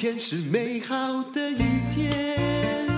[0.00, 1.58] 天是美好的一
[1.90, 2.88] 天。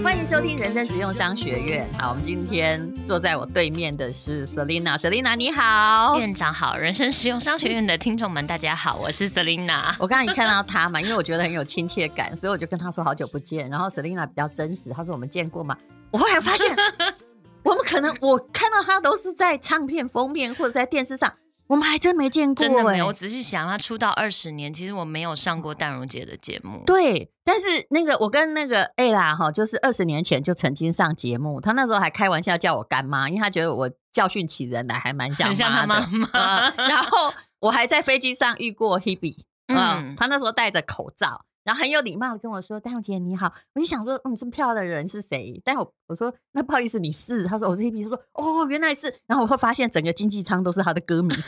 [0.00, 1.84] 欢迎收听人生实用商学院。
[1.98, 4.96] 好，我们今天坐在我对面的是 Selina。
[4.96, 6.76] Selina，你好，院长好。
[6.76, 9.92] 人生实用商学院的听众们，大家好，我是 Selina。
[9.98, 13.68] 我刚刚一看到他嘛，因为我觉得很有亲切感，所以我就跟他说好久不见。
[13.68, 15.76] 然后 Selina 比较真实，他说我们见过吗？
[16.12, 16.76] 我后来发现，
[17.64, 21.34] 我们可能我看到他都是在唱片封面或者在电视上。
[21.68, 23.06] 我们还真没见过，真的没有。
[23.06, 26.82] 我仔细想，他出道二十年，其实我没有上过淡如姐的节目。
[26.86, 36.72] 对，但是那个我跟那个 A 啦哈，就是二十年前就曾经上节目，他那时候还开玩笑叫我干妈，因为他觉得我教训起人来还蛮像妈妈。
[36.76, 39.38] 然后我还在飞机上遇过 Hebe，
[39.68, 41.45] 嗯、呃，他那时候戴着口罩。
[41.66, 51.34] 然后很有礼貌的跟我说：“丹凤姐你好。”我就想说：“嗯，这么漂亮的人是谁？”但我我说：“那不好意思，你是？”他说：“我是 Hebe。”说：“哦，原来是。”然后我会发现整个经济舱都是他的歌迷。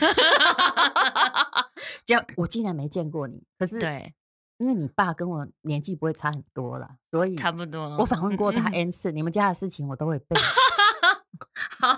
[2.05, 4.13] 这样我竟然没见过你，可是对，
[4.57, 7.95] 因为你爸跟我年纪不会差很多了，所以差不多。
[7.97, 10.35] 我访问过他 N 次，嗯嗯，你们家的事情我都会背。
[11.79, 11.97] 但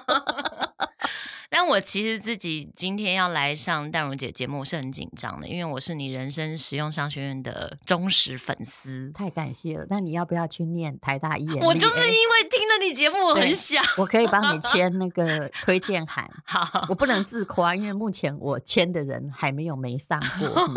[1.71, 9.09] 我其实自己今天要来上淡如姐节目，我是很紧张的，因为我是你人生实用商学院的忠实粉丝。
[9.13, 9.85] 太感谢了！
[9.89, 11.65] 那你要不要去念台大 EMBA？
[11.65, 16.29] 我就是因为听了你节目，我很想，我可以帮你签那个 推荐函。
[16.45, 20.47] 好，我不能自夸，因为目前我签的人还没有没上过。
[20.47, 20.75] 嗯、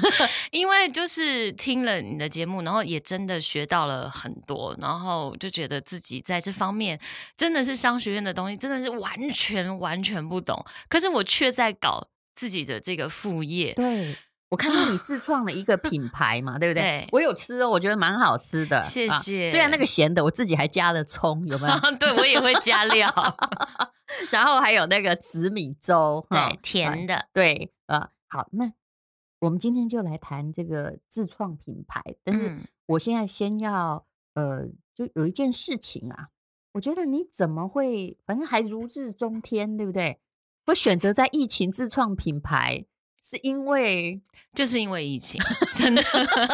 [0.50, 6.98] 因为就是听了你的节目，然后也真的学到了很多，然后就觉得自己在这方面
[7.36, 10.06] 真的是商学院的东西，真的是完全完全。
[10.06, 13.74] 全不懂，可是我却在搞自己的这个副业。
[13.74, 14.16] 对，
[14.48, 16.82] 我看到你自创了一个 品牌嘛，对不对？
[16.82, 18.82] 对，我有吃哦，我觉得蛮好吃的。
[18.84, 19.46] 谢谢。
[19.46, 21.74] 啊，虽然那个咸的，我自己还加了葱，有没有？
[21.98, 23.12] 对，我也会加料。
[24.30, 27.26] 然后还有那个紫米粥，对，哦，甜的。
[27.32, 28.72] 对，呃，好，那
[29.40, 32.00] 我们今天就来谈这个自创品牌。
[32.22, 36.28] 但是我现在先要，呃，就有一件事情啊。
[36.74, 40.20] 我觉得你怎么会，反正还如日中天，对不对？
[40.66, 42.84] 我选择在疫情自创品牌，
[43.28, 44.20] 是因为
[44.54, 45.40] 就是因为疫情，
[45.76, 46.02] 真的。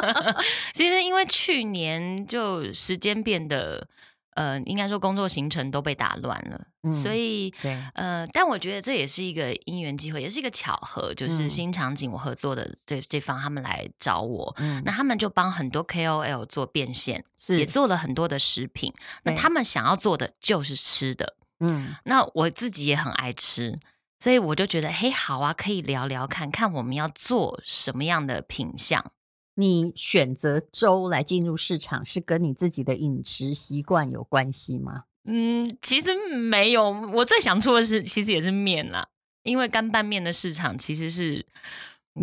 [0.72, 3.86] 其实因为去年就时间变得。
[4.34, 7.78] 呃，应该说工作行程都被打乱了，嗯、所以对。
[7.92, 17.58] 呃，但我觉得这也是一个因缘机会，也是一个巧合，就是新场景我合作的这这方他们来找我，嗯、那他们就帮很多 KOL 做变现，是。
[17.58, 18.90] 也做了很多的食品，
[19.24, 23.78] 那他们想要做的就是吃的，嗯，那我自己也很爱吃，
[24.22, 29.10] 所以我就觉得嘿，好啊，可以聊聊看看我们要做什么样的品相。
[29.56, 35.06] 你选择粥来进入市场，是跟你自己的饮食习惯有关系吗？
[35.24, 36.88] 嗯，其实没有。
[37.14, 39.08] 我最想出的是，其实也是面啦，
[39.42, 41.44] 因为干拌面的市场其实是，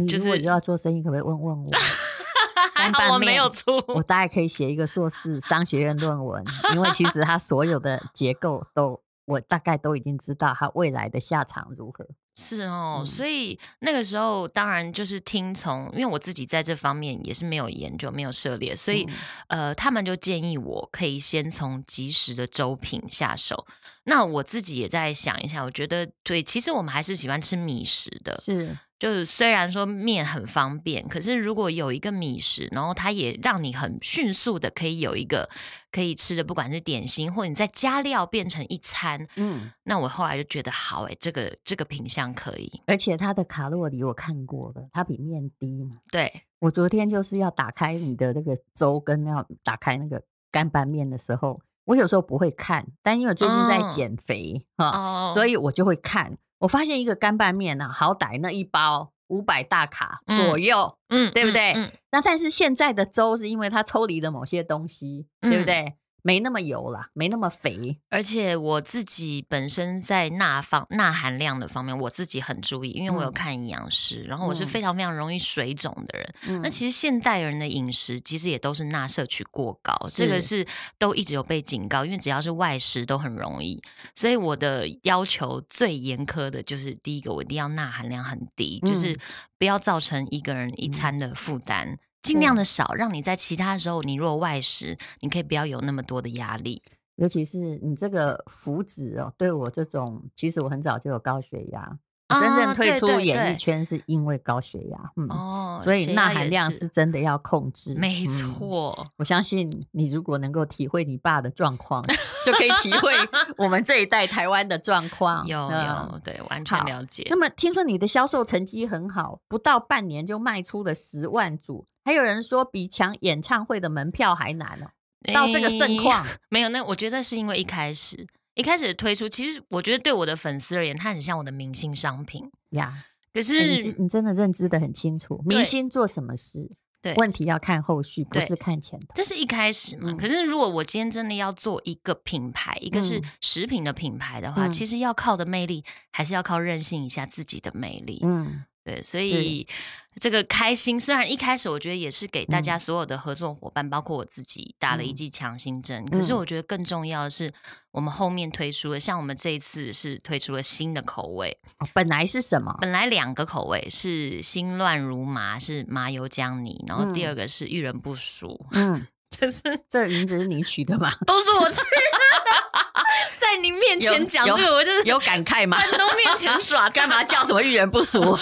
[0.08, 1.72] 就是你如果要做生意，可不可以问问我？
[2.76, 6.42] 还好我没有出，我大概可以写一个硕士商学院论文，
[6.74, 12.06] 因为其实它所有的结构都，我大概都已经知道他未来的下场如何。
[12.36, 19.06] 是哦，嗯、所以那个时候当然就是听从，因为我自己在这方面也是没有研究、没有涉猎，所以、
[19.50, 23.68] 嗯、呃，他们就建议我可以先从即食的粥品下手。
[24.06, 28.78] 那我自己也在想一下，我觉得对，其实我们还是喜欢吃米食的，是。
[29.00, 35.50] 就是虽然说面很方便，可是如果有一个米食，然后它也让你很迅速的可以有一个
[35.90, 45.92] 可以吃的，不管是点心或者你再加料变成一餐，嗯，那我后来就觉得好哎，这个这个品相可以，而且它的卡路里我看过了，它比面低嘛。
[46.12, 50.22] 对，我昨天就是要打开你的那个粥跟要打开那个
[50.52, 56.38] 干拌面的时候，我有时候不会看，但因为最近在减肥哈，哦哦、所以我就会看。
[56.60, 61.72] 我发现一个干拌面呢、啊，好歹那一包五百大卡左右，嗯，对不对？
[61.74, 65.96] 嗯嗯嗯、那但是现在的粥是因为它抽离了某些东西，嗯、对不对？
[66.24, 76.34] 没那么油啦，没那么肥，而且我自己本身在钠方钠含量的方面，我自己很注意，因为我有看营养师，嗯、然后我是非常非常容易水肿的人。
[76.48, 80.66] 嗯、那其实现代人的饮食其实也都是钠摄取过高，是这个是。
[80.98, 83.82] 都一直有被警告，因为只要是外食都很容易，
[84.16, 89.18] 所以我的要求最严苛的就是第一个，我一定要钠含量很低，嗯、就是
[89.58, 91.98] 不要造成一个人一餐的负担。
[92.20, 96.84] 嗯尽量的少，让你在其他时候，你如果外食，你可以不要有那么多的压力。
[97.16, 101.98] 尤其是你这个福祉哦，对我这种，其实我很早就有高血压，
[102.40, 109.10] 真正退出演艺圈是因为高血压，嗯，哦，所以钠含量是真的要控制，没错、嗯。
[109.18, 112.02] 我相信你如果能够体会你爸的状况，
[112.46, 113.14] 就可以 体会
[113.58, 115.46] 我们这一代台湾的状况。
[115.46, 117.26] 有有，对，完全了解。
[117.30, 124.88] 那么听说你的销售成绩很好，不到半年就卖出了十万组，还有人说比抢演唱会的门票还难哦。
[125.32, 128.26] 到这个盛况， 没有，那我觉得是因为一开始。
[128.56, 133.06] 一开始推出，其实我觉得对我的粉丝而言，它很像我的明星商品呀。
[133.32, 139.06] 可是、欸、你你真的认知的很清楚，明星做什么事，对问题要看后续，不是看前头。
[139.14, 140.10] 这是一开始嘛？
[140.10, 148.20] 嗯、可是如果我今天真的要做一个品牌，一个是食品的品牌的话，嗯、其实要靠的魅力，还是要靠任性一下自己的魅力。
[148.24, 148.64] 嗯。
[148.84, 149.68] 对，所以
[150.16, 156.04] 这个开心，虽然一开始我觉得也是给大家所有的合作伙伴，嗯、包括我自己打了一剂强心针。
[156.04, 157.54] 嗯、可是我觉得更重要的是，
[157.92, 161.58] 我们后面推出了，像我们这一次是推出了新的口味。
[161.94, 162.76] 本来是什么？
[162.82, 168.66] 本来两个口味是心乱如麻，是麻油姜泥，然后第二个是遇人不淑。
[168.72, 171.14] 嗯，就是 这名字是你取的吗？
[171.26, 171.86] 都是我取的。
[173.38, 175.80] 在您面前讲这个，我就是有感慨吗？
[175.82, 178.38] 在东面前耍，干嘛叫什么遇人不淑？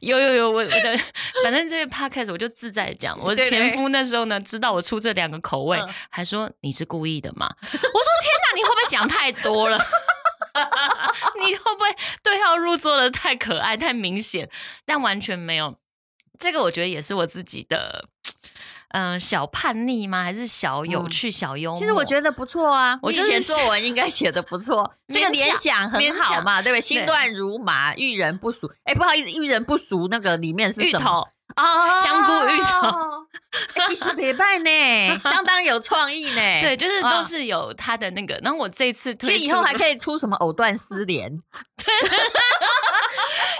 [0.00, 0.98] 有有有，我我的
[1.42, 3.18] 反正这个 podcast 我就自在讲。
[3.20, 5.80] 我的前夫那时候呢，知道我出这两个口味，
[6.10, 7.48] 还说你是故意的嘛？
[7.62, 9.78] 我说天哪，你会不会想太多了？
[11.40, 11.86] 你会不会
[12.22, 14.50] 对号入座的太可爱、太明显？
[14.84, 15.76] 但完全没有，
[16.38, 18.08] 这个我觉得也是我自己的。
[18.90, 20.22] 嗯、呃，小叛逆吗？
[20.22, 21.78] 还是小有趣、嗯、小幽默？
[21.78, 22.98] 其实我觉得不错啊。
[23.02, 26.80] 我以前作文应该写的不错， 这个联想很好嘛，对不对？
[26.80, 28.70] 心乱如麻，遇人不淑。
[28.84, 31.28] 哎，不好意思，遇人不淑那个里面是什么？
[31.56, 33.26] 哦，香菇芋头，
[33.90, 36.40] 一时陪伴呢，相当有创意呢。
[36.60, 38.38] 对，就是都是有他的那个。
[38.42, 41.30] 然后我这次推，其实以后还可以出什么藕断丝连。
[41.30, 41.94] 对，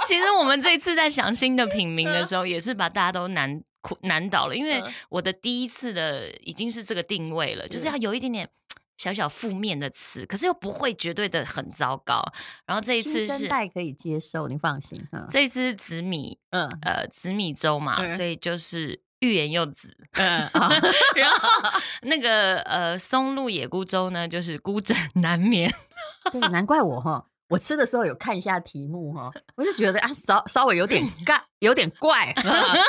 [0.05, 3.62] 其实我们这一次在想新的品名的时候，也是把大家都难。
[4.02, 8.48] 难倒了，因为我的第一次的已经是这个定位了，是就是要有一点点
[8.96, 12.24] 小小负面的词，可是又不会绝对的很糟糕。
[12.64, 15.06] 然后这一次是新生代可以接受，你放心。
[15.28, 19.96] 这一次是紫米，嗯呃紫米粥嘛，嗯、所以就是欲言又止。
[20.12, 20.48] 嗯，
[21.14, 21.70] 然后
[22.02, 25.70] 那个呃松露野菇粥呢，就是孤枕难 眠。
[26.32, 27.26] 对，难怪我哈。
[27.48, 32.34] 我吃的时候有看一下题目哈，我就觉得啊，稍稍微有点 尬，有点怪，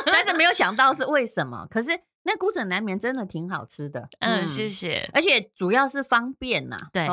[0.06, 1.68] 但是没有想到是为什么。
[1.70, 1.92] 可是。
[2.28, 5.10] 那孤枕难眠真的挺好吃的，嗯，谢谢。
[5.14, 7.08] 而且主要是方便呐，对，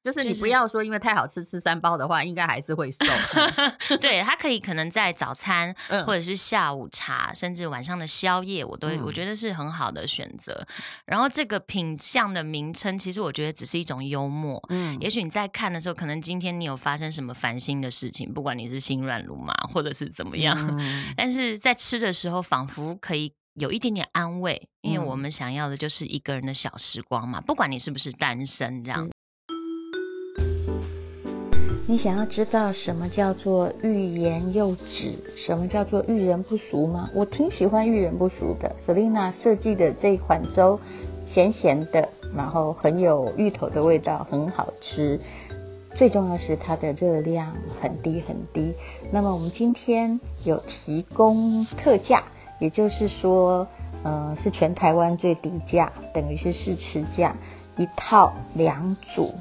[0.00, 3.04] 就是你不要说因为太好吃吃三包的话，应该还是会瘦。
[4.00, 5.74] 对，它可以可能在早餐
[6.06, 10.64] 或者是下午茶，甚至晚上的宵夜，我都我觉得是很好的选择。
[11.04, 14.62] 然后这个品相的名称，其实我觉得只是一种幽默。
[14.68, 20.56] 嗯，也许你在看的时候，可能今天你有发生什么烦心的事情，不管你是心乱如麻或者是怎么样，
[21.16, 23.34] 但是在吃的时候，仿佛可以。
[23.54, 27.40] 有一点点安慰，因为我们想要的就是一个人的小时光嘛。
[27.40, 29.08] 嗯、不管你是不是单身，这样。
[31.88, 37.10] 你想要知道什么叫做欲言又止，什么叫做遇人不淑吗？
[37.12, 38.76] 我挺喜欢遇人不淑的。
[38.86, 40.78] Selina 设计的这一款粥，
[41.34, 45.20] 咸咸的，然后很有芋头的味道，很好吃。
[45.98, 47.52] 最重要是它的热量
[47.82, 48.72] 很低很低。
[49.12, 52.22] 那么我们今天有提供特价。
[52.60, 53.66] 也就是说，
[54.04, 57.34] 呃，是全台湾最低价，等于是试吃价，
[57.76, 59.34] 一套两组，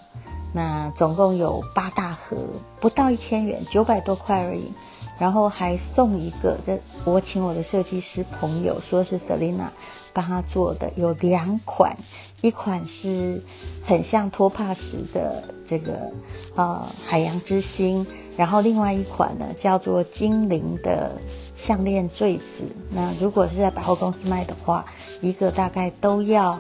[0.54, 2.38] 那总共有八大盒，
[2.80, 4.74] 不到一千元，九百多块而已。
[5.20, 9.68] 然后还送一个，这我请我的设计师朋友说是 Selina
[10.14, 11.98] 帮他做的，有两款，
[12.40, 13.44] 一款是
[13.84, 16.14] 很像托帕石的这个
[16.56, 18.08] 呃海洋之心，
[18.38, 21.20] 然后另外一款呢叫做精灵的。
[21.66, 22.44] 项链坠子，
[22.92, 24.86] 那如果是在百货公司卖的话，
[25.22, 26.60] 一个大概都要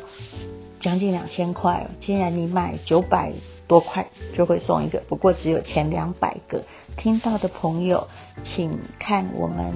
[0.82, 1.89] 将近两千块。
[2.01, 3.34] 既然你买九百
[3.68, 6.63] 多块，就会送一个，不过只有前两百个。
[6.98, 8.08] 听到的朋友，
[8.44, 9.74] 请看我们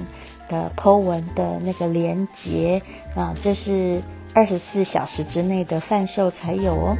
[0.48, 2.82] 的 Po 文的那个链接
[3.16, 4.02] 啊，这是
[4.34, 6.96] 二十四小时之内的贩售才有哦。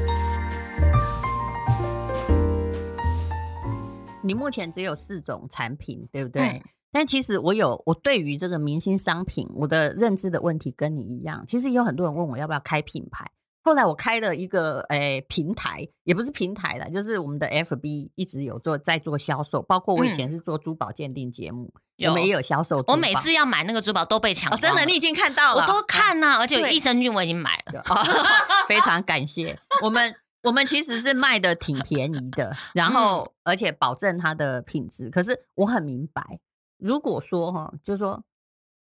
[4.22, 6.42] 你目前只有四种产品，对不对？
[6.42, 6.60] 嗯
[6.94, 11.42] 但其实我有，我对于这个明星商品，我的认知的问题跟你一样。
[11.44, 13.28] 其实有很多人问我要不要开品牌，
[13.64, 22.84] 后来我开了一个诶、欸、平台，也不是平台啦，就是我们的 FB 一直有做在做销售，包括我以前是做珠宝鉴定节目，嗯、我们也有销售。
[22.86, 30.14] 我每次要买那个珠宝都被抢、哦，真的，你已经看到了，我都看呐、啊，而且益生菌我已经买了， 对非常感谢我们。
[30.44, 35.08] 我们其实是卖的挺便宜的，然后而且保证它的品质。
[35.08, 36.38] 可是我很明白，
[36.84, 38.22] 如果说哈，就是说，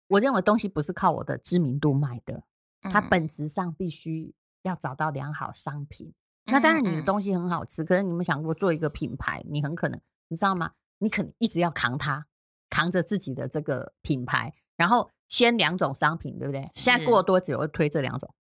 [0.08, 2.44] 我认为东西不是靠我的知名度卖的，
[2.82, 6.14] 它本质上必须要找到良好商品。
[6.48, 10.74] 那当然，你的东西很好吃，可是你们想过做一个品牌，你很可能你知道吗？
[10.98, 12.28] 你可能一直要扛它，
[12.70, 16.70] 扛着自己的这个品牌，然后先两种商品，对不对？
[16.74, 18.36] 现在过多久会推这两种？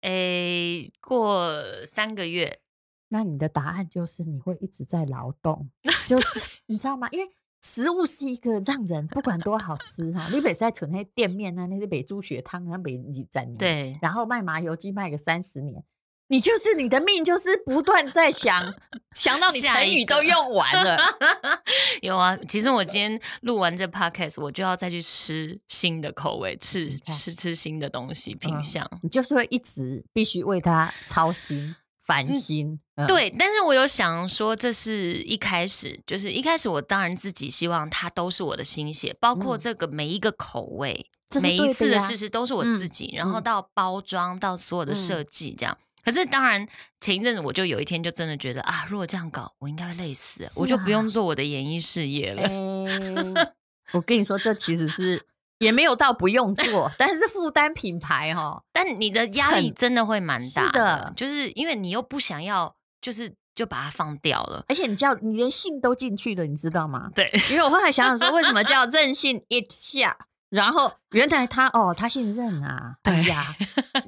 [0.00, 1.52] 诶，过
[1.84, 2.60] 三个月。
[3.08, 5.70] 那你的答案就是你会一直在劳动，
[6.06, 7.06] 就是 你知道吗？
[7.10, 7.30] 因为
[7.66, 15.82] 食物是一个让人不管多好吃哈，你北在存那些店面啊，那些北猪血汤，那北几站对，然后卖麻油鸡卖个三十年。
[16.28, 18.72] 你就是你的命，就是不断在想，
[19.12, 20.96] 想到你成语都用完了。
[22.02, 28.88] 有啊，其实我今天录完这 podcast，我就要再去吃新的口味，吃吃吃新的东西品相。
[29.02, 31.74] 你就是会一直必须为它操心、
[32.06, 32.78] 烦心。
[33.08, 45.76] 对，但是我有想说，这是一开始，就是一开始我当然自己希望它都是我的心血，包括这个每一个口味，嗯、每一次的试试都是我自己，嗯、然后到包装、嗯、到所有的设计这样。
[46.04, 46.66] 可是当然，
[47.00, 52.42] 前一阵子我就有一天就真的觉得啊，如果这样搞，我应该会累死，啊、我就不用做我的演艺事业了。
[52.42, 53.52] 欸、
[53.92, 55.20] 我跟你说，这其实是
[55.58, 67.10] 也没有到不用做，但是负担品牌哈，但你的压力真的会蛮大的，是的，就是因为你又不想要，就是就把它放掉了，而且你叫你连姓都进去了，你知道吗？
[67.14, 70.16] 对，因为我后来想想说， 为什么叫任性一下？
[70.50, 73.54] 然后原来他哦，他姓任啊，对呀，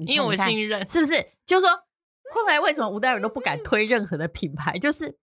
[0.00, 1.25] 因为我姓任，是不是？
[1.47, 1.85] 就是说。
[2.31, 4.78] 后来为什么吴代尔都不敢推任何的品牌？
[4.78, 5.17] 就是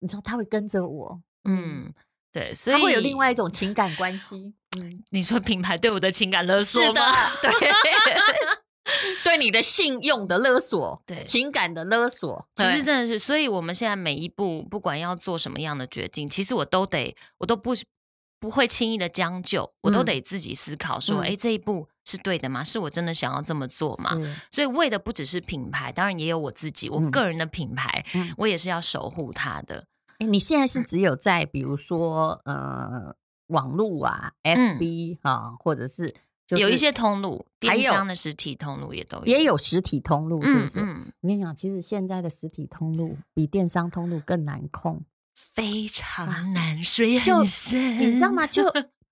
[0.00, 1.90] 你知道他会跟着我，嗯，
[2.32, 4.54] 对，所以他会有另外一种情感关系。
[4.78, 7.02] 嗯，你说品牌对我的情感勒索吗？
[7.42, 7.50] 对，
[9.22, 13.18] 对你的信用的勒索，对情感的勒索，其实真的是。
[13.18, 17.72] 所以我们现在每一步，不管要做什么样的决定，其实我都得，我都不
[18.40, 21.88] 不会轻易的将就，我都得自己思考说，哎、嗯，这一步。
[22.04, 22.64] 是对的吗？
[22.64, 24.10] 是我真的想要这么做吗？
[24.50, 29.84] 所以为的不只是品牌，当然也有我自己，我个人的品牌，嗯、我也是要守护它的。
[30.22, 33.14] 欸、你现在是只有在比如说呃
[33.48, 36.14] 网络啊，FB 啊、嗯，或者是，
[36.46, 40.80] 就是有一些通路，电商的实体通路也都有，也有实体通路，是不是？
[40.80, 45.02] 嗯，嗯我跟你讲，其实现在的实体通路比电商通路更难控，
[45.34, 48.46] 非常难，水很深，你知道吗？
[48.46, 48.62] 就。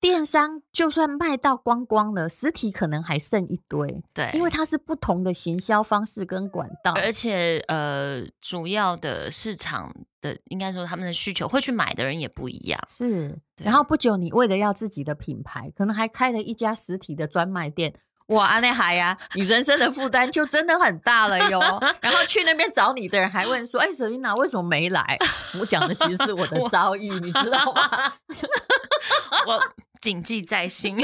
[0.00, 4.02] 电商就算卖到光光了，实体可能还剩一堆。
[4.14, 12.80] 对，因为它是不同的行销方式跟管道，而且呃，主要的市场的应该说他们的需求会去买的人也不一样。
[12.88, 17.92] 是，然后不久你为了要自己的品牌，可能还开了一家实体的专卖店。
[18.28, 21.60] 哇，安内海呀，你人生的负担就真的很大了哟。
[22.00, 25.18] 然后去那边找你的人还问说：“哎，Selina 为什么没来？”
[25.58, 28.14] 我讲的其实是我的遭遇，你知道吗？
[29.46, 29.60] 我。
[30.00, 30.96] 谨记在心，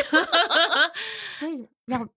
[1.39, 2.09] 所以要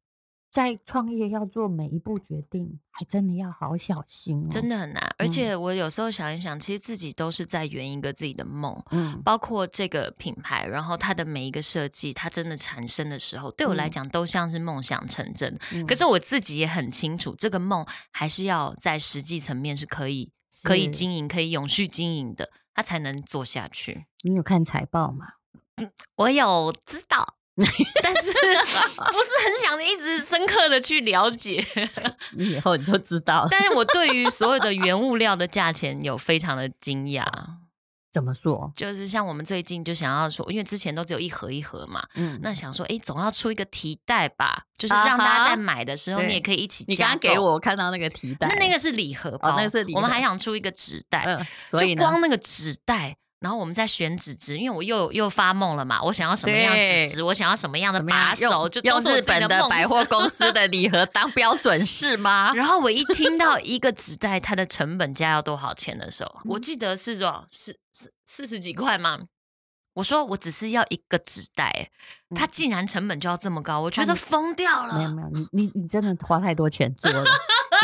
[0.52, 5.16] 在创业要做每一步决定，还真的要好小心哦，真的很难。
[5.20, 15.56] 而且我有时候想一想，其实自己都是在圆一个自己的梦，嗯，包括这个品牌，然后它的每一个设计，它真的产生的时候，对我来讲都像是梦想成真。
[15.74, 20.32] 嗯，可是我自己也很清楚，这个梦还是要在实际层面是可以
[20.64, 24.08] 可以经营、可以永续经营的，它才能做下去。
[24.24, 25.34] 你有看财报吗？
[26.16, 27.36] 我有知道，
[28.04, 31.66] 但是 不是很想一直深刻的去了解。
[32.34, 33.48] 你 以后你就知道了。
[33.50, 37.26] 但是我对于所有的原物料的价钱有非常的惊讶。
[38.12, 38.72] 怎么说？
[38.76, 46.90] 就是像我们最近就想要说，因为之前都只有一盒一盒嘛，嗯，那想说，哎，总要出一个提袋吧，就是让大家在买的时候，你也可以一起加。
[46.92, 50.00] 你刚刚给我看到那个提袋，那那个是礼盒包，那个是礼盒。
[50.00, 53.16] 我们还想出一个纸袋，嗯，所以光那个纸袋。
[53.40, 62.52] 然后我们在选纸质，因为我又又发梦了嘛，我想要什么样纸质，我想要什么样的把手，就用日本的百货公司的礼盒当标准是吗？
[62.56, 67.48] 然后我一听到一个纸袋它的成本价要多少钱的时候，我记得是多少？
[67.50, 69.20] 四四四十几块吗。
[69.94, 71.90] 我说我只是要一个纸袋，
[72.36, 74.98] 它竟然成本就要这么高，我觉得疯掉了。
[74.98, 77.26] 没有没有，你你你真的花太多钱做了，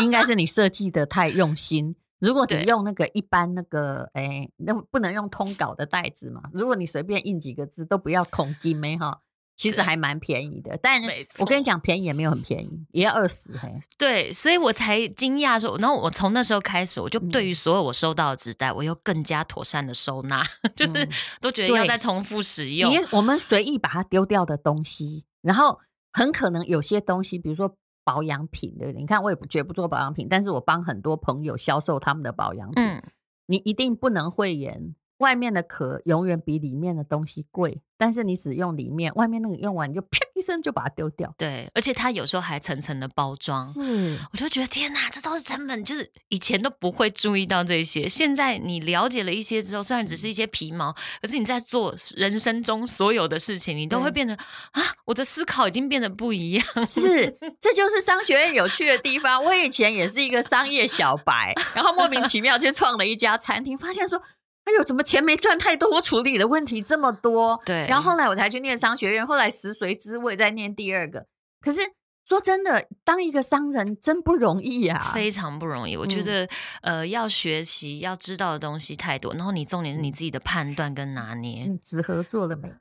[0.02, 1.96] 应该是你设计的太用心。
[2.20, 6.42] 如果你用那个一般那个，哎对，那不能用通稿的袋子嘛？
[6.54, 9.22] 如果你随便印几个字，都不要孔金没哈，
[9.56, 10.72] 其实还蛮便宜的。
[10.72, 11.02] 对但
[11.40, 13.70] 我跟你讲，便宜也没有很便宜，也要二十嘿。
[13.98, 21.08] 对，所以我才惊讶说，然后我从那时候开始，我就对于所有我收到的纸袋，我又更加妥善的收纳， 嗯、就是
[21.42, 22.94] 都觉得要再重复使用。
[23.12, 25.80] 我们随意把它丢掉的东西，然后
[26.14, 32.82] 很可能有些东西，比如说保养品对，你看我也绝不做保养品，但是我帮很多朋友销售他们的保养品。
[32.82, 33.04] 嗯，
[33.48, 34.96] 你一定不能讳言。
[35.18, 41.34] 外面的壳永远比里面的东西贵，但是你只用里面，外面那个用完你就啪一声就把它丢掉。
[41.38, 56.66] 对，而且它有时候还层层的包装，是，我就觉得天哪，这都是成本，就是以前都不会注意到这些，现在你了解了一些之后，虽然只是一些皮毛，可是你在做人生中所有的事情，你都会变得啊，我的思考已经变得不一样。
[56.86, 59.42] 是，这就是商学院有趣的地方。
[59.42, 64.22] 我以前也是一个商业小白，然后莫名其妙就创了一家餐厅，发现说。
[64.66, 65.90] 哎呦，怎么钱没赚太多？
[65.92, 67.60] 我处理的问题这么多。
[67.66, 71.28] 对，然后后来我才去念商学院，后来食髓知味再念第二个。
[71.62, 71.82] 可是
[72.28, 75.96] 说真的，当一个商人真不容易啊，非常不容易。
[75.96, 76.46] 我觉得，
[76.82, 81.66] 嗯、呃，要学习要知道的东西太多，然后你重点是你自己的判断跟拿捏。
[81.68, 82.74] 嗯、纸盒做了没？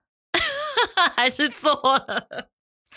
[1.15, 2.49] 还是做了？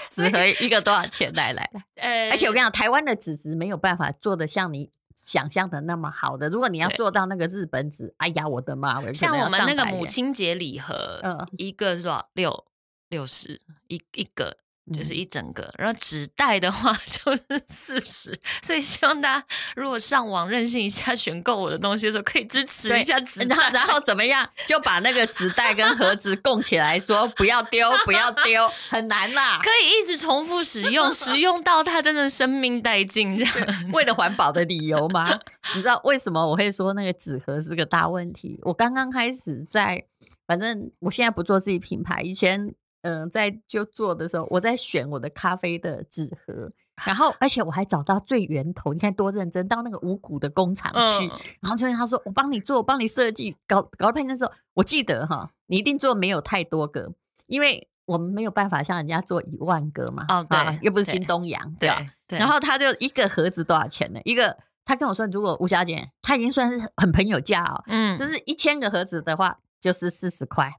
[0.10, 1.34] 纸盒一个多少钱？
[1.34, 4.89] 来来来， 呃，而且我跟你讲，台湾的纸质没有办法做的像你。
[5.17, 9.12] 想象的那么好的，如果你要做到那个日本纸，哎呀，我的妈！
[9.12, 12.29] 像我们那个母亲节礼盒，嗯，一个是多少？
[12.33, 12.65] 六
[13.09, 14.57] 六十一一个。
[14.94, 23.56] 就是一整个，然后纸袋的话 就是四十，所以希望大家如果上网任性一下选购我的东西的时候，可以支持一下纸袋。
[23.56, 24.50] 然后，然后怎么样？
[24.65, 29.60] 就把那个纸袋跟盒子供起来，说不要丢，不要丢，很难啦。
[29.62, 33.53] 可以一直重复使用，使用到它真的生命殆尽，这样
[33.91, 35.38] 为了环保的理由吗？
[35.75, 38.60] 你知道为什么我会说那个纸盒是个大问题？
[38.63, 40.06] 我刚刚开始在，
[40.48, 42.74] 反正我现在不做自己品牌，以前。
[43.01, 46.69] 嗯，在就做的时候，我在选我的咖啡的纸盒，
[47.05, 48.93] 然后而且我还找到最源头。
[48.93, 57.13] 你看多认真，到那个五谷的工厂去，嗯、然后就跟他说：“我帮你做，我帮你设计。”搞搞了半天之后，我记得哈，你一定做没有太多个，
[57.47, 60.25] 因为我们没有办法像人家做一万个嘛。
[60.27, 62.11] 哦，对，啊、又不是新东阳，对，对吧？
[62.27, 62.39] 对。
[62.39, 64.19] 然后他就一个盒子多少钱呢？
[64.25, 70.73] 一个他跟我说，如果吴小姐，他已经算是很朋友价哦，嗯，就是一千个盒子的话，就是四十块。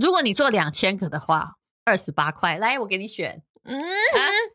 [0.00, 3.42] 如果你做两千个的话，二十八块，来，我给你选。
[3.64, 3.84] 嗯，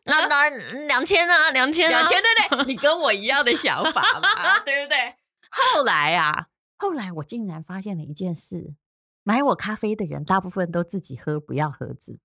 [0.04, 0.48] 那那
[0.86, 2.66] 两千啊，两千，两千，对不对？
[2.74, 5.16] 你跟我一样的想法嘛， 对不对？
[5.50, 8.74] 后来啊，后来我竟然发现了一件事：
[9.22, 12.18] 买我咖啡的人，大部分都自己喝，不要盒子。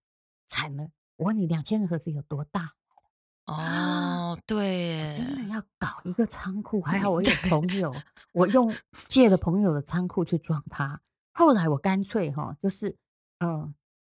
[0.48, 0.88] 惨了！
[1.18, 2.72] 我问你，两千个盒子有多大？
[3.46, 6.82] 哦，对，真的要搞一个仓库。
[6.82, 7.94] 还好我有朋友，
[8.34, 8.76] 我用
[9.08, 11.02] 借了朋友的仓库去装它。
[11.34, 12.98] 后来我干脆哈，就是
[13.44, 13.74] 嗯。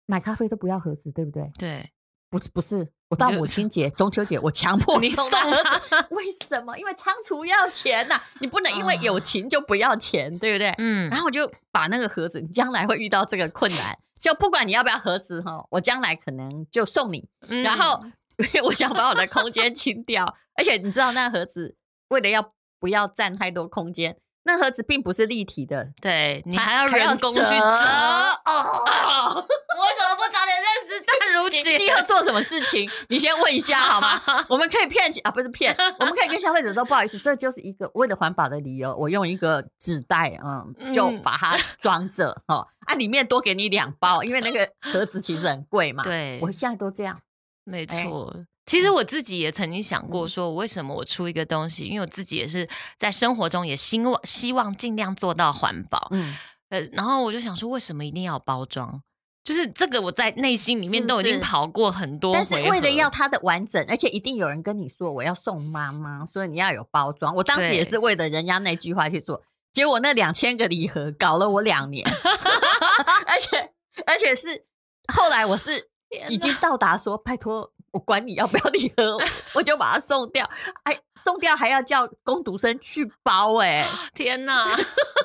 [0.10, 1.50] 买咖啡都不要盒子，对不对？
[1.60, 1.92] 对，
[2.30, 6.08] 不不是，我到母亲节、中秋节，我强 迫你送盒子。
[6.12, 6.78] 为什么？
[6.78, 10.70] 因为仓储要钱呐，你不能因为友情就不要钱，对不对？
[10.78, 11.10] 嗯。
[11.10, 17.28] 然后我就把那个盒子，你将来会遇到这个困难，就不管你要不要盒子哈，我将来可能就送你。
[17.50, 18.02] 嗯然后，
[18.38, 21.76] 因 为我想把我的空间清掉，而且你知道那盒子
[22.08, 24.18] 为了要不要占太多空间。
[24.48, 27.46] 那盒子并不是立体的，对，你还要人工去折。
[27.46, 27.52] 哦，
[28.48, 31.78] 我为什么不早点认识淡如姐？
[31.78, 32.90] 你要做什么事情？
[33.10, 34.22] 你先问一下好吗？
[34.48, 46.04] 我们可以骗啊，不是骗，我们可以跟消费者说，不好意思，这就是一个为了环保的理由，我用一个纸袋，嗯，就把它装着，哦，啊，里面多给你两包，因为那个盒子其实很贵嘛。
[46.04, 47.20] 对，我现在都这样，
[47.66, 48.34] 没错。
[48.68, 52.68] 其实我自己也曾经想过，说我为什么我出一个东西，因为我自己也是
[53.00, 56.36] 在生活中也希望希望尽量做到环保，嗯，
[56.70, 59.02] 呃，然后我就想说，为什么一定要包装？
[59.46, 67.34] 就是这个我在内心里面都已经跑过很多但是为了要它的完整，而且一定有人跟你说我要送妈妈，所以你要有包装。
[67.34, 72.06] 我当时也是为了人家那句话去做，结果那两千个礼盒搞了我两年，
[73.26, 73.72] 而且
[74.06, 74.66] 而且是
[75.14, 75.90] 后来我是
[76.28, 77.72] 已经到达说拜托。
[77.98, 79.18] 我管你要不要你喝，
[79.56, 80.48] 我就把它送掉。
[80.84, 84.68] 哎，送掉还要叫工读生去包，哎，天哪！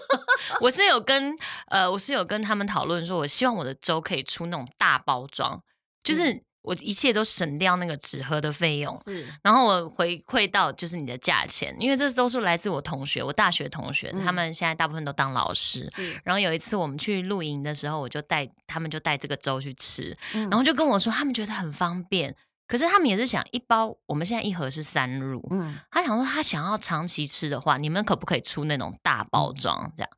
[0.59, 1.37] 我是有跟
[1.69, 5.63] 呃，我是有跟他们讨论说，我希望我的粥可以出那种大包装，
[6.03, 16.19] 就是我一切都省掉那个纸盒的费用，是，然后我回馈到就是你的价钱，因为这都是来自我同学，我大学同学，嗯、他们现在大部分都当老师，是。
[16.25, 22.35] 然后有一次我们去露营的时候，我就带他们就带这个粥去吃，嗯、然后就跟我说，他们觉得很方便。
[22.73, 30.09] 可是他们也是想一包，我们现在一盒是三入，嗯，他想说他想要长期吃的话，你们可不可以出那种大包装这样？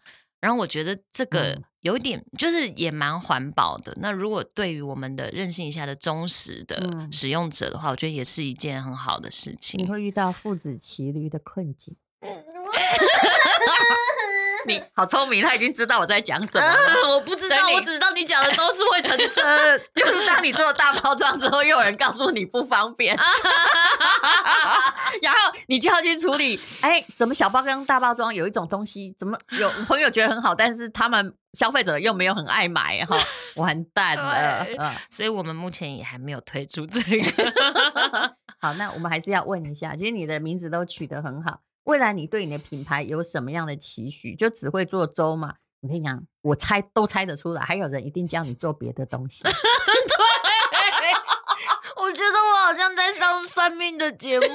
[0.40, 3.92] 然后我觉得这个有一点就是也蛮环保的。
[3.96, 9.82] 那如果对于我们的任性一下的忠实的使用者的话，我觉得也是一件很好的事情。
[9.82, 11.96] 你会遇到父子骑驴的困境。
[14.66, 17.12] 你好聪明，他已经知道我在讲什么了。
[17.12, 19.28] 我不知道，我只知道你讲的都是会成真。
[19.94, 23.16] 就是当你做大包装之后，又有人告诉你不方便，
[25.22, 26.58] 然后你就要去处理。
[26.80, 33.16] 哎，怎么小包装大包装有一种东西，怎么有朋友觉得很好，但是他们消费者又没有很爱买哈，
[33.56, 34.66] 完蛋了。
[34.78, 38.34] 嗯，所以我们目前也还没有推出这个。
[38.60, 41.60] 好，那我们还是要问一下，其实你的名字都取得很好。
[41.84, 44.34] 未来你对你的品牌有什么样的期许？
[44.34, 45.54] 就只会做粥嘛？
[45.80, 47.62] 我跟你讲，我猜都猜得出来。
[47.62, 49.44] 还有人一定叫你做别的东西。
[52.04, 54.46] 我觉得我好像在上算命的节目，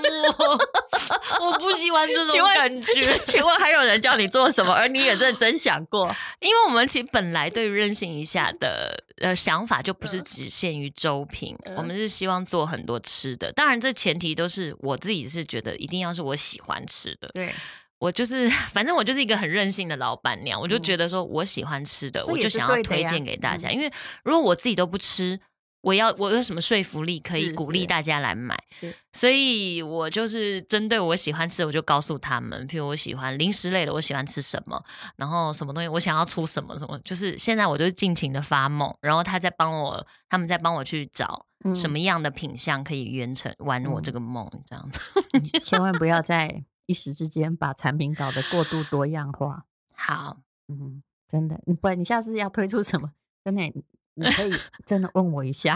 [1.42, 3.18] 我不喜欢这种感觉。
[3.26, 4.72] 请问，还有人叫你做什么？
[4.72, 6.16] 而你也认真想过？
[6.40, 9.04] 因为我们其实本来对于任性一下的。
[9.20, 13.52] 呃，想法就不是只限于周平，嗯，我们是希望做很多吃的。
[13.52, 17.28] 当然，这前提都是我自己是觉得一定要是我喜欢吃的。
[17.34, 17.54] 对，
[17.98, 23.70] 我就是， 反正我就是一个很任性的老板娘，嗯，我就觉得说我喜欢吃的，我就想要推荐给大家。
[23.70, 23.92] 因为
[24.24, 25.38] 如果我自己都不吃。
[25.82, 28.58] 我要我有什么说服力可以鼓励大家来买？
[28.70, 34.84] 是，是，所以我就是针对我喜欢吃的，我就告诉他们，譬如我喜欢零食类的，我喜欢吃什么，
[35.16, 45.00] 然后什么东西我想要出什么什么，就是现在我就是尽情的发梦，然后他在帮我，他们在帮我去找什么样的品相可以完成完我这个梦，这样子。
[45.32, 49.64] 嗯、 千万不要在一时之间把产品搞得过度多样化。
[49.96, 50.38] 好，
[50.68, 53.12] 嗯，真的，你不然你下次要推出什么？
[53.46, 53.64] 真的。
[54.20, 54.54] 你可以
[54.86, 55.76] 真的问我一下，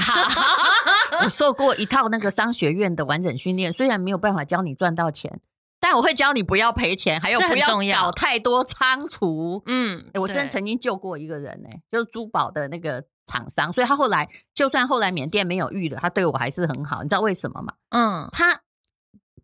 [1.23, 5.39] 我受过一套那个商学院的完整训练，虽然没有办法教你赚到钱，
[5.79, 9.63] 但我会教你不要赔钱，还有不要搞太多仓储。
[9.65, 17.03] 嗯，我真的曾经救过一个人呢、欸，就是珠宝的那个厂商，所以他后来就算后来缅甸没有玉了，他对我还是很好。
[17.03, 17.73] 你知道为什么吗？
[17.89, 18.61] 嗯，他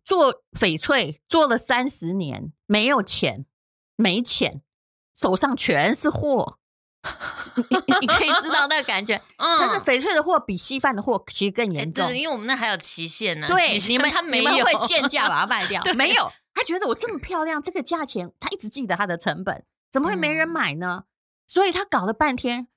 [0.04, 3.46] 做翡翠做了三十年，没有钱，
[3.96, 4.62] 没钱，
[5.14, 6.58] 手上全是货。
[7.68, 13.48] 你 你可以知道那个感觉， 嗯，但是翡翠的货比稀饭的货其实更严重，欸，因为我们那还有期限呢，啊。
[13.48, 21.04] 对，你们 他没有会贱价把它卖掉，没有，他觉得我这么漂亮，这个价钱，他一直记得他的成本，怎么会没人买呢？
[21.04, 21.08] 嗯，
[21.46, 22.68] 所以他搞了半天，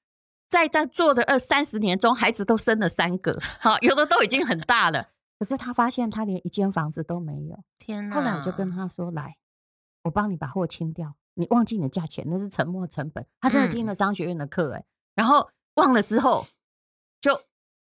[0.49, 7.63] 在在做的二三十年中，孩子都生了三个，好，有的都已经很大了，可是他发现他连一间房子都没有。
[7.77, 8.15] 天哪！
[8.15, 9.35] 后来我就跟他说：“来，
[10.03, 13.25] 我帮你把货清掉。”你忘记你的价钱，那是沉没成本。
[13.41, 16.45] 他真的听了商学院的课，哎、嗯，然后忘了之后
[17.19, 17.41] 就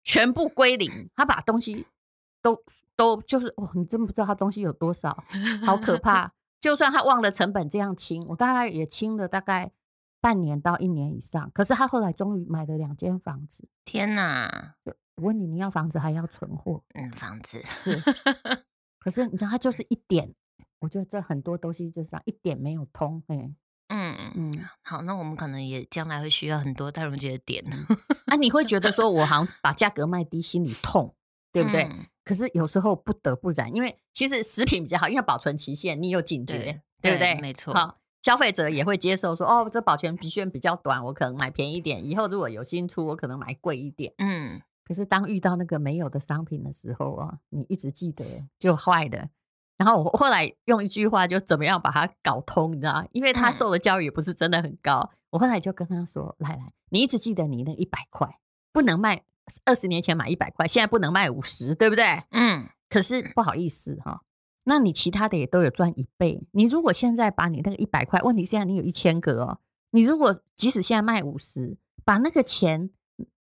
[0.03, 1.09] 全部归零。
[1.15, 1.87] 他把东西
[2.41, 2.63] 都
[2.95, 5.23] 都就是，哦，你真不知道他东西有多少，
[5.65, 6.33] 好可怕。
[6.59, 9.71] 就算他忘了成本这样清，我大概也清了大概
[10.19, 11.51] 半年到一年以上。
[11.51, 13.67] 可是他后来终于买了两间房子。
[13.83, 14.75] 天哪！
[14.83, 16.83] 我问你，你要房子还要存货？
[16.95, 18.01] 嗯，房子是。
[18.97, 20.33] 可是你知道，他就是一点。
[20.85, 23.55] 我觉得这很多东西就是一点没有通，嗯
[24.35, 27.63] 嗯，好，那我们可能也将来会需要很多戴荣姐的点。
[28.27, 31.15] 那、啊、你会觉得说我好像 把价格卖低，心里痛，
[31.51, 32.05] 对不对、嗯？
[32.23, 37.41] 可是有时候不得不然，因为其实食品比较好，因为保存期限你有警觉，对，对不对？
[37.41, 37.73] 没错。
[37.73, 42.05] 好，消费者也会接受说，哦，这保全期限比较短，我可能买便宜一点。
[42.05, 44.13] 以后如果有新出，我可能买贵一点。
[44.17, 44.61] 嗯。
[44.83, 48.23] 可是当遇到那个没有的商品的时候啊，你一直记得
[48.59, 49.29] 就坏的。
[49.77, 53.05] 然后我后来用一句话就怎么样把它搞通，你知道？
[53.11, 54.99] 因为他受的教育也不是真的很高。
[55.11, 58.39] 嗯、我后来就跟他说：“来来，你一直记得你那一百块
[58.71, 59.23] 不能卖，
[59.65, 62.69] 二十年前买一百块，现在不能卖五十，对不对？”嗯。
[62.87, 64.21] 可是不好意思哈，
[64.63, 66.47] 那你其他的也都有赚一倍。
[66.51, 69.59] 你如果现在把你那个一百块，问题现在你有一千个哦，
[69.91, 72.91] 你如果即使现在卖五十，把那个钱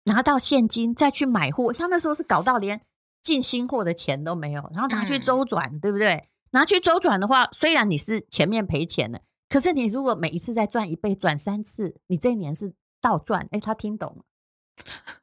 [0.04, 2.82] 拿到现金再去买货，像那时候是搞到连。
[3.22, 6.30] 进新货的钱都没有，然后拿去周转，嗯，对不对？
[6.52, 13.48] 拿去周转的话，虽然你是前面赔钱了，可是你如果每一次再赚一倍，转三次，你这一年是倒赚。
[13.52, 14.24] 哎，他听懂了。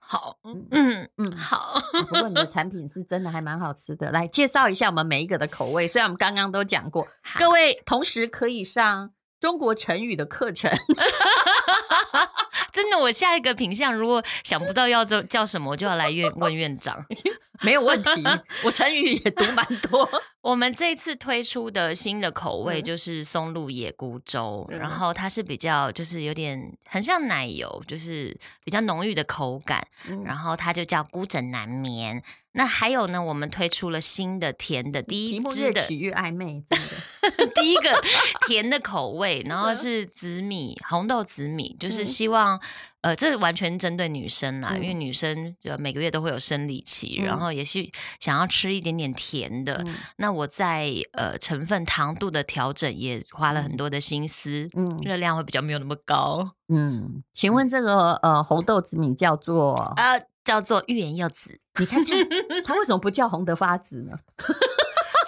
[0.00, 1.80] 好，嗯嗯，好。
[2.08, 5.86] 不过你的产品是真的还蛮好吃的，来介绍一下我们每一个的口味。
[5.86, 7.06] 虽然我们刚刚都讲过，
[7.38, 10.70] 各位同时可以上中国成语的课程。
[12.70, 17.04] 真的，我下一个品相如果想不到要叫叫什么，我就要来院问院长，
[17.62, 18.10] 没有问题。
[18.62, 20.08] 我成语也读蛮多。
[20.42, 32.20] 我们这次推出的新的口味就是松露野菇粥，嗯，然后它是比较就是有点很像奶油，就是比较浓郁的口感，嗯，然后它就叫孤枕难眠。
[32.54, 37.46] 那还有呢，我们推出了新的甜的第一支的，越取越暧昧，真的。
[37.54, 38.02] 第一个
[38.48, 42.60] 甜的口味，然后是紫米红豆紫米，就是希望。
[43.02, 49.82] 呃，这完全针对女生啦，嗯、因为女生就每个月都会有生理期，嗯、然后也是想要吃一点点甜的。
[49.86, 56.48] 嗯、那我在呃成分糖度的调整也花了很多的心思，嗯，热量会比较没有那么高。
[56.68, 61.60] 嗯，请问这个呃红豆紫米叫做呃叫做欲言又止？
[61.80, 62.16] 你看看
[62.64, 64.16] 它为什么不叫红得发紫呢？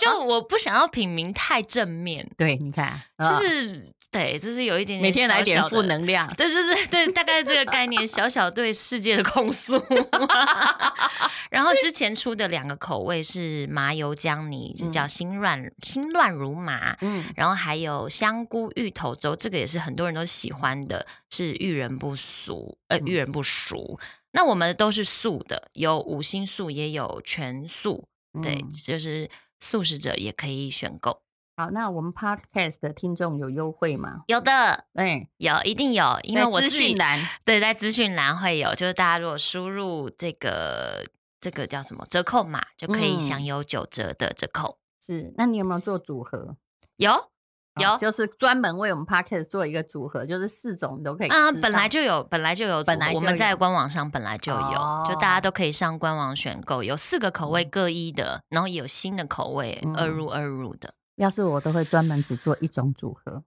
[0.04, 9.76] 就我不想要品名太正面，对，你看，就是对，就是有一点点每天来点负能量，对对对对，大概这个概念，小小对世界的控诉。
[11.50, 23.98] 然后之前出的两个口味是麻油姜泥，是叫心乱心乱如麻，嗯，然后还有香菇芋头粥，这个也是很多人都喜欢的，是遇人不淑，呃，遇人不淑。
[24.32, 28.08] 那我们都是素的，有五星素，也有全素，
[28.42, 29.30] 对，就是。
[29.64, 31.22] 素食者也可以选购。
[31.56, 34.24] 好，那我们 Podcast 的听众有优惠吗？
[34.26, 34.50] 有的，
[34.94, 41.06] 哎、欸，有，一定有，因为我资讯栏对，在资讯栏会有，就是大家如果输入这个
[41.40, 44.78] 这个叫什么折扣码，就可以享有九折的折扣。
[44.78, 46.56] 嗯、是，那你有没有做组合？
[46.96, 47.30] 有。
[47.82, 51.34] 有，就是专门为我们 Podcast 做一个组合，就是四种你都可以吃。
[51.34, 60.94] 啊，本来就有，本来就有，本来我们在官网上本来就有，哦、就大家都可以上官网选购，有四个口味各一的，然后也有新的口味、嗯、二入二入的。
[61.16, 63.42] 要是我都会专门只做一种组合，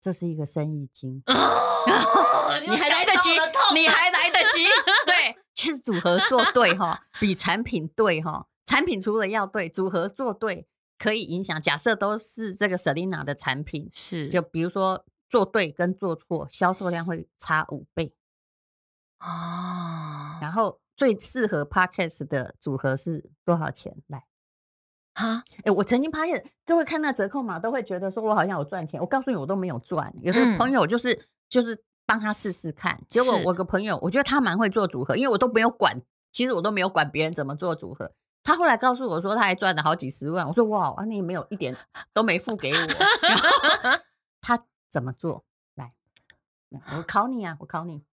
[0.00, 1.22] 这是一个生意经。
[1.26, 3.30] 哦、你还来得及，
[3.74, 4.64] 你还来得及。
[5.04, 10.68] 对，其实组合做对哈，比产品对哈，产品除了要对，组合做对。
[10.98, 18.14] 可以影响，假设都是这个 Selina 的产品，是就比如说做对跟做错，销售量会差五倍
[19.18, 20.38] 啊。
[20.40, 23.96] 然后最适合 Podcast 的组合是多少钱？
[24.06, 24.24] 来
[25.14, 29.00] 哈，哎，我曾经发现，都会看那折扣码，都会觉得说我好像有赚钱。
[29.00, 30.12] 我告诉你，我都没有赚。
[30.22, 36.02] 有的朋友就是、嗯、就是帮他试试看，结果我个朋友，我觉得他蛮会做组合，因为我都没有管，
[36.32, 38.12] 其实我都没有管别人怎么做组合。
[38.44, 40.46] 他后来告诉我说，他还赚了好几十万。
[40.46, 41.74] 我说哇，啊，你没有一点
[42.12, 42.78] 都没付给我。
[42.78, 43.98] 然后
[44.42, 45.44] 他怎么做？
[45.74, 45.88] 来，
[46.96, 48.04] 我考你啊，我考你。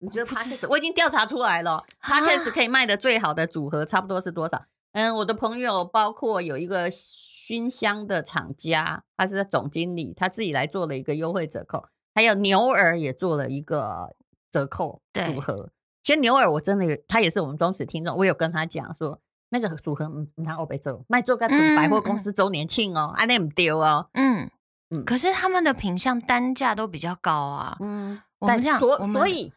[0.00, 4.66] 你觉得 Podcast 我已经调查出来了， Podcast 可以卖的最好的组合差不多是多少？
[4.92, 11.86] 嗯，我的朋友包括有一个熏香的厂家，他是总经理，他自己来做了一个优惠折扣。
[12.14, 14.14] 还有牛耳也做了一个
[14.50, 15.70] 折扣组合。
[16.02, 19.20] 其实牛耳我真的，他也是我们忠实听众，我有跟他讲说。
[19.50, 24.50] 那个组合，嗯，他欧北做卖做个从百货公司周年庆哦，啊，那唔丢哦，嗯
[24.90, 29.52] 嗯，可是他们的品相单价都比较高啊，嗯，我们这样，所所以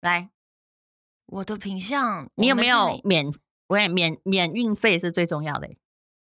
[0.00, 0.30] 来，
[1.26, 3.32] 我的品相，你有没有免？
[3.68, 5.70] 我也免免运费是最重要的，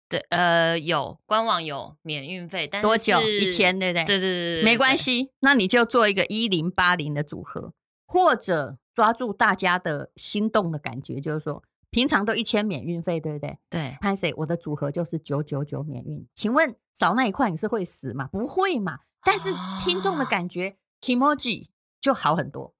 [0.08, 3.22] 对，呃，有官网有免运费，但是多久？
[3.22, 4.04] 一千，对不对？
[4.04, 7.72] 对对对，没关系，那你就做一个一零八零的组合，
[8.06, 11.62] 或者抓住大家的心动的感觉，就是说。
[11.96, 13.58] 平常都一千免运费，对不对？
[13.70, 13.96] 对。
[14.02, 16.28] 潘 Sir，我的组合就是九九九免运。
[16.34, 18.28] 请问少那一块你是会死吗？
[18.30, 18.98] 不会嘛。
[19.24, 19.50] 但是
[19.82, 22.74] 听众的感觉、哦、Kimoji 就好很多。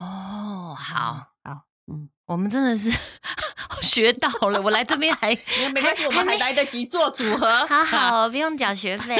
[0.00, 2.90] 哦，好，好，嗯，我们真的是
[3.80, 4.60] 学到了。
[4.60, 5.28] 我来这边还
[5.72, 7.46] 没关系，我们还来得及做组合。
[7.64, 9.16] 好好，好不用缴学费。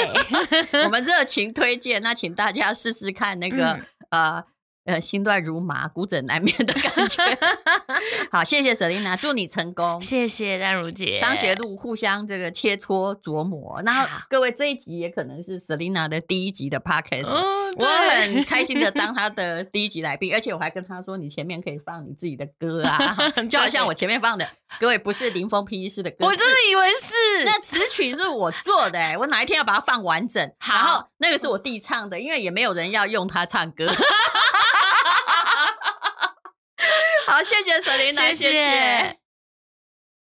[0.85, 4.45] 我们热情推荐，那请大家试试看那个、嗯、呃。
[4.89, 7.23] 呃，心乱如麻，骨枕难眠的感觉。
[8.33, 10.01] 好，谢谢 Selina，祝你成功。
[10.01, 11.21] 谢谢丹如姐。
[11.21, 13.83] 商学路互相这个切磋琢磨。
[13.85, 23.15] 然后各位这一集也可能是 Selina 的第一集的 Podcast，、哦、我很开心的当她的第一集来宾，而且我还跟她说，你前面可以放你自己的歌啊，
[23.51, 24.49] 就好像我前面放的，
[24.81, 27.45] 各位不是林峰 P 医师的歌，我真的以为是。
[27.45, 30.51] 那词曲是我做的、欸，我哪一天要把它放完整？
[30.59, 33.87] 好然后那个是我弟唱的，因为也没有人要用他唱歌。
[37.39, 38.35] 好，谢谢 Selina。
[38.35, 39.18] 谢谢。